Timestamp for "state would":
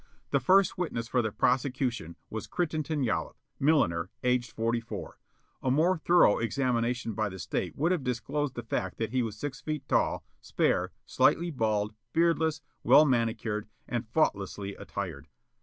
7.37-7.91